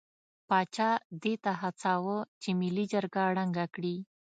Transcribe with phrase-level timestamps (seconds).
[0.47, 0.89] پاچا
[1.23, 3.95] دې ته هڅاوه چې ملي جرګه ړنګه کړي.